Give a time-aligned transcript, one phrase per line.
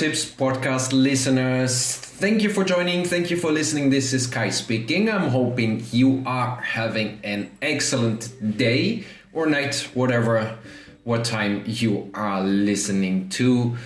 [0.00, 1.94] Tips podcast listeners?
[1.94, 3.04] Thank you for joining.
[3.04, 3.90] Thank you for listening.
[3.90, 5.10] This is Kai speaking.
[5.10, 10.56] I'm hoping you are having an excellent day or night, whatever,
[11.04, 13.76] what time you are listening to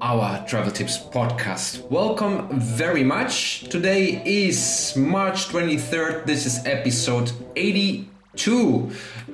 [0.00, 1.90] our Travel Tips podcast.
[1.90, 3.64] Welcome very much.
[3.68, 6.24] Today is March 23rd.
[6.24, 7.32] This is episode
[8.34, 8.90] 82.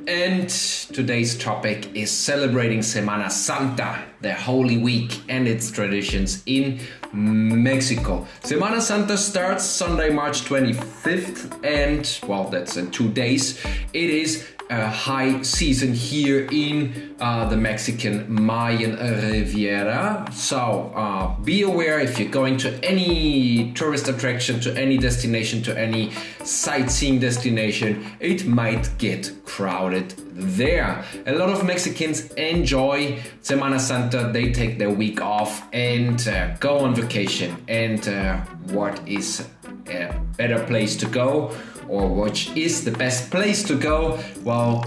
[0.09, 6.80] And today's topic is celebrating Semana Santa, the Holy Week, and its traditions in
[7.12, 8.27] Mexico.
[8.42, 13.64] Semana Santa starts Sunday, March 25th, and well, that's in two days.
[13.92, 20.28] It is a high season here in uh, the Mexican Mayan Riviera.
[20.33, 25.78] So uh, be aware if you're going to any tourist attraction, to any destination, to
[25.78, 26.12] any
[26.44, 31.05] sightseeing destination, it might get crowded there.
[31.27, 36.78] A lot of Mexicans enjoy Semana Santa, they take their week off and uh, go
[36.78, 37.56] on vacation.
[37.69, 38.36] And uh,
[38.72, 39.48] what is
[39.88, 41.56] a better place to go?
[41.89, 44.19] Or which is the best place to go?
[44.44, 44.84] Well,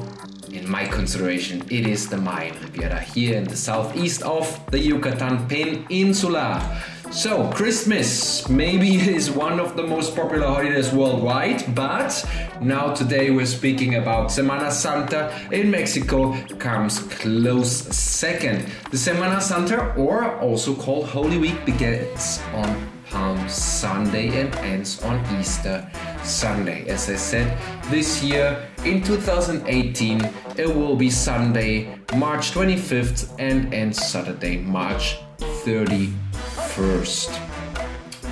[0.51, 5.47] in my consideration, it is the Mayan Riviera here in the southeast of the Yucatan
[5.47, 6.83] Peninsula.
[7.11, 12.25] So, Christmas maybe is one of the most popular holidays worldwide, but
[12.61, 18.65] now today we're speaking about Semana Santa in Mexico comes close second.
[18.91, 25.19] The Semana Santa, or also called Holy Week, begins on Palm Sunday and ends on
[25.37, 25.85] Easter
[26.23, 26.87] Sunday.
[26.87, 27.57] As I said,
[27.89, 30.21] this year in 2018,
[30.57, 37.29] it will be Sunday, March 25th, and ends Saturday, March 31st.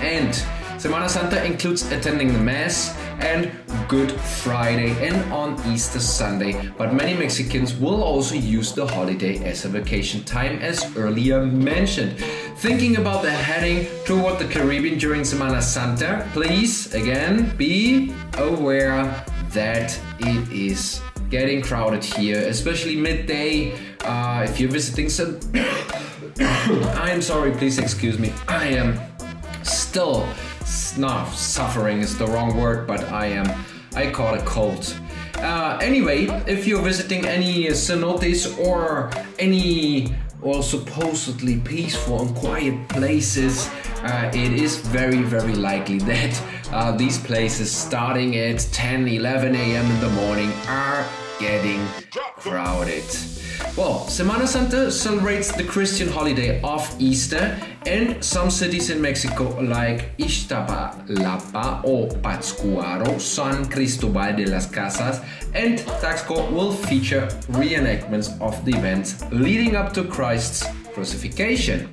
[0.02, 0.34] And
[0.80, 3.52] Semana Santa includes attending the Mass and
[3.90, 9.66] Good Friday and on Easter Sunday, but many Mexicans will also use the holiday as
[9.66, 12.24] a vacation time, as earlier mentioned.
[12.60, 19.98] Thinking about the heading toward the Caribbean during Semana Santa, please again be aware that
[20.20, 23.80] it is getting crowded here, especially midday.
[24.02, 28.34] Uh, if you're visiting some, I am sorry, please excuse me.
[28.50, 29.00] I am
[29.64, 30.28] still
[30.98, 33.48] no suffering is the wrong word, but I am
[33.96, 35.00] I caught a cold.
[35.36, 43.68] Uh, anyway, if you're visiting any cenotes or any or supposedly peaceful and quiet places,
[44.04, 46.42] uh, it is very very likely that
[46.72, 51.06] uh, these places starting at 10 11 a.m in the morning are
[51.40, 51.86] getting
[52.38, 53.04] crowded
[53.76, 60.18] well semana santa celebrates the christian holiday of easter and some cities in mexico like
[60.18, 65.22] Iztapalapa or Pátzcuaro, San Cristobal de las Casas,
[65.54, 71.90] and Taxco will feature reenactments of the events leading up to Christ's crucifixion.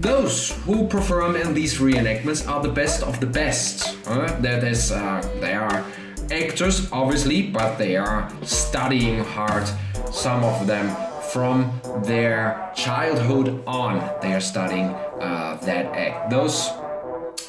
[0.00, 3.96] Those who perform in these reenactments are the best of the best.
[4.06, 5.84] Uh, that is, uh, they are
[6.30, 9.64] actors, obviously, but they are studying hard.
[10.12, 10.94] Some of them
[11.30, 16.30] from their childhood on, they are studying uh, that act.
[16.30, 16.70] Those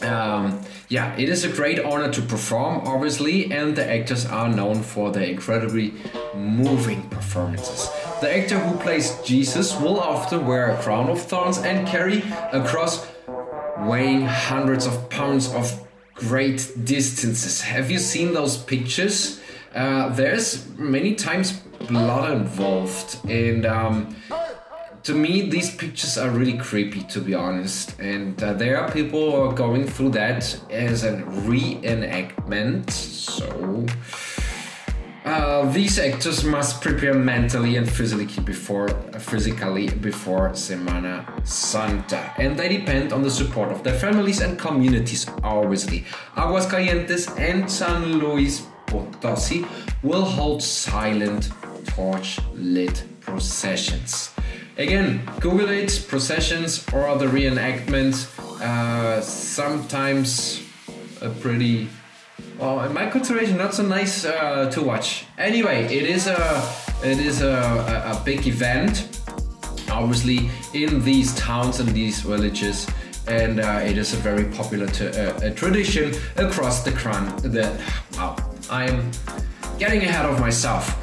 [0.01, 4.81] um, yeah, it is a great honor to perform, obviously, and the actors are known
[4.81, 5.94] for their incredibly
[6.35, 7.90] moving performances.
[8.22, 12.63] The actor who plays Jesus will often wear a crown of thorns and carry a
[12.66, 13.07] cross
[13.79, 17.62] weighing hundreds of pounds of great distances.
[17.62, 19.41] Have you seen those pictures?
[19.73, 24.16] Uh, there's many times blood involved, and um,
[25.03, 27.99] to me, these pictures are really creepy, to be honest.
[27.99, 32.90] And uh, there are people going through that as a reenactment.
[32.90, 33.85] So
[35.25, 42.69] uh, these actors must prepare mentally and physically before physically before Semana Santa, and they
[42.69, 45.25] depend on the support of their families and communities.
[45.43, 46.05] Obviously,
[46.35, 49.66] Aguascalientes and San Luis Potosi
[50.02, 51.49] will hold silent
[51.85, 54.32] torch lit processions.
[54.78, 58.28] Again, Google it, processions or other reenactments.
[58.62, 60.64] Uh, sometimes
[61.22, 61.88] a pretty,
[62.58, 65.26] well, in my consideration, not so nice uh, to watch.
[65.38, 66.64] Anyway, it is a
[67.03, 69.22] it is a, a, a big event.
[69.91, 72.88] Obviously, in these towns and these villages,
[73.28, 77.26] and uh, it is a very popular t- uh, tradition across the cran.
[77.38, 77.80] The
[78.16, 78.35] wow,
[78.72, 79.12] I'm
[79.78, 81.03] getting ahead of myself.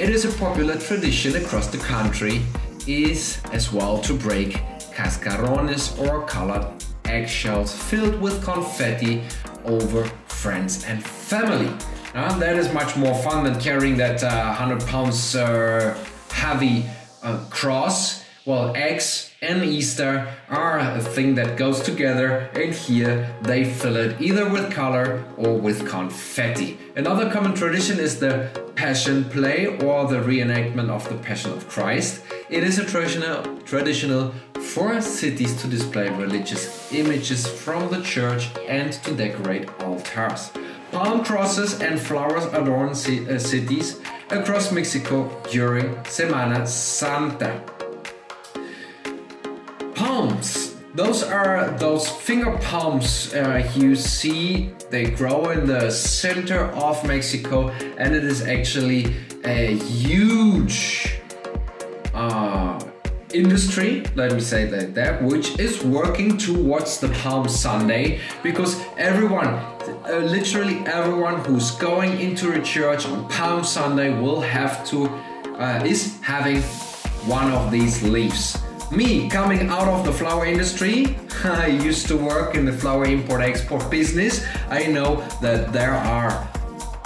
[0.00, 2.40] It is a popular tradition across the country,
[2.86, 4.52] is as well to break
[4.96, 6.66] cascarones or colored
[7.04, 9.22] eggshells filled with confetti
[9.66, 11.70] over friends and family.
[12.14, 15.94] Now, that is much more fun than carrying that uh, 100 pounds uh,
[16.30, 16.86] heavy
[17.22, 18.24] uh, cross.
[18.46, 24.20] Well, eggs and Easter are a thing that goes together, and here they fill it
[24.20, 26.78] either with color or with confetti.
[26.94, 32.22] Another common tradition is the Passion Play or the reenactment of the Passion of Christ.
[32.50, 38.92] It is a traditional, traditional for cities to display religious images from the church and
[38.92, 40.50] to decorate altars.
[40.92, 47.79] Palm crosses and flowers adorn uh, cities across Mexico during Semana Santa.
[50.30, 50.76] Palms.
[50.94, 54.70] Those are those finger palms uh, you see.
[54.90, 61.20] They grow in the center of Mexico, and it is actually a huge
[62.14, 62.78] uh,
[63.32, 70.22] industry, let me say that, which is working towards the Palm Sunday because everyone, uh,
[70.24, 75.06] literally everyone who's going into a church on Palm Sunday will have to,
[75.58, 76.60] uh, is having
[77.26, 78.59] one of these leaves.
[78.92, 83.40] Me coming out of the flower industry, I used to work in the flower import
[83.40, 84.44] export business.
[84.68, 86.48] I know that there are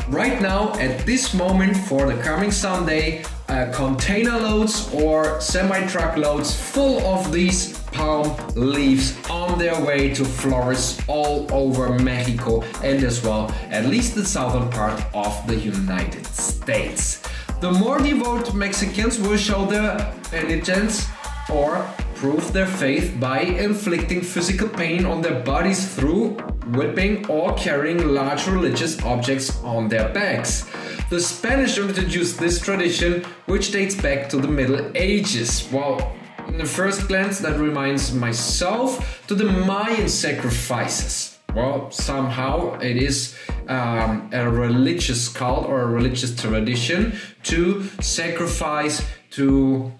[0.08, 6.16] right now at this moment for the coming Sunday uh, container loads or semi truck
[6.16, 13.04] loads full of these palm leaves on their way to florists all over Mexico and
[13.04, 17.22] as well at least the southern part of the United States.
[17.60, 21.06] The more devout Mexicans will show their penitence
[21.52, 26.30] or prove their faith by inflicting physical pain on their bodies through
[26.72, 30.70] whipping or carrying large religious objects on their backs.
[31.10, 35.68] The Spanish introduced this tradition, which dates back to the Middle Ages.
[35.70, 36.12] Well,
[36.48, 41.38] in the first glance, that reminds myself to the Mayan sacrifices.
[41.54, 43.36] Well, somehow it is
[43.68, 49.92] um, a religious cult or a religious tradition to sacrifice to,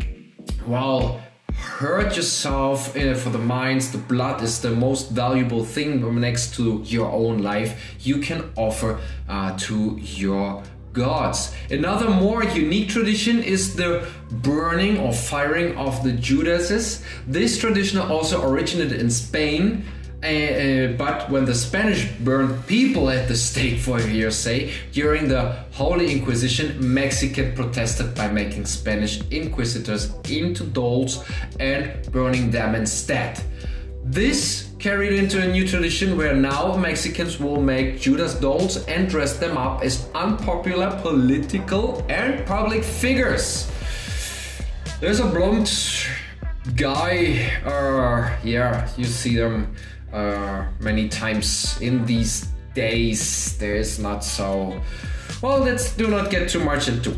[0.67, 1.21] well,
[1.57, 6.83] hurt yourself uh, for the Mayans the blood is the most valuable thing next to
[6.85, 10.63] your own life you can offer uh, to your
[10.95, 11.53] gods.
[11.71, 17.05] Another more unique tradition is the burning or firing of the judases.
[17.27, 19.85] This tradition also originated in spain
[20.25, 26.11] uh, but when the Spanish burned people at the stake for hearsay during the Holy
[26.13, 31.25] Inquisition, Mexican protested by making Spanish inquisitors into dolls
[31.61, 33.39] and burning them instead.
[34.03, 39.37] This carried into a new tradition where now Mexicans will make Judas dolls and dress
[39.39, 43.71] them up as unpopular political and public figures.
[45.01, 45.71] There's a blonde
[46.77, 49.75] guy, uh, yeah, you see them
[50.15, 53.59] uh, many times in these days.
[53.59, 54.81] There's not so.
[55.43, 57.17] Well, let's do not get too much into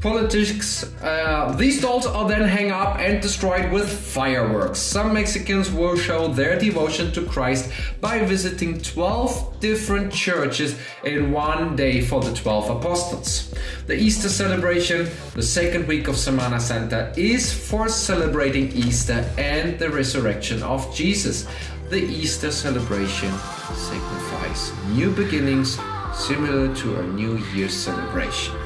[0.00, 0.84] politics.
[1.02, 4.78] Uh, these dolls are then hung up and destroyed with fireworks.
[4.78, 11.74] Some Mexicans will show their devotion to Christ by visiting 12 different churches in one
[11.76, 13.52] day for the 12 apostles.
[13.86, 19.90] The Easter celebration, the second week of Semana Santa, is for celebrating Easter and the
[19.90, 21.46] resurrection of Jesus.
[21.88, 23.32] The Easter celebration
[23.72, 25.78] signifies new beginnings
[26.12, 28.56] similar to a New Year's celebration.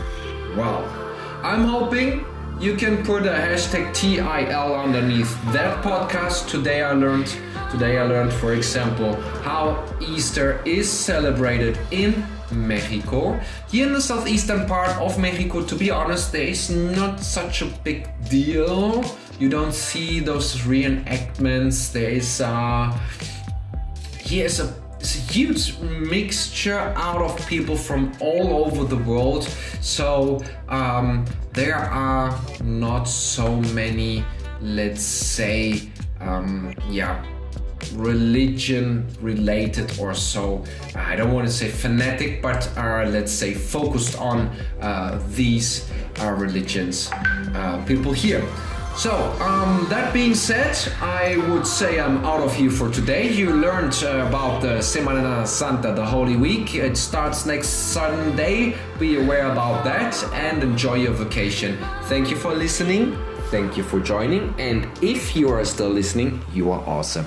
[0.56, 0.88] Wow.
[1.42, 2.24] I'm hoping
[2.58, 6.48] you can put a hashtag TIL underneath that podcast.
[6.48, 7.26] Today I learned
[7.70, 13.38] today I learned for example how Easter is celebrated in Mexico.
[13.68, 17.66] Here in the southeastern part of Mexico, to be honest, there is not such a
[17.84, 19.04] big deal.
[19.38, 21.92] You don't see those reenactments.
[21.92, 22.96] There is uh
[24.20, 29.44] here is a it's a huge mixture out of people from all over the world.
[29.80, 34.22] So um, there are not so many,
[34.60, 35.90] let's say,
[36.20, 37.24] um, yeah,
[37.94, 40.64] religion related or so.
[40.94, 46.32] I don't want to say fanatic, but are let's say focused on uh, these uh,
[46.32, 47.10] religions.
[47.12, 48.46] Uh, people here.
[48.96, 53.32] So, um, that being said, I would say I'm out of here for today.
[53.32, 56.74] You learned uh, about the Semana Santa, the Holy Week.
[56.74, 58.76] It starts next Sunday.
[58.98, 61.78] Be aware about that and enjoy your vacation.
[62.04, 63.16] Thank you for listening.
[63.50, 64.54] Thank you for joining.
[64.58, 67.26] And if you are still listening, you are awesome.